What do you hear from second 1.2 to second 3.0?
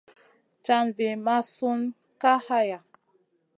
mʼasun Kay haya.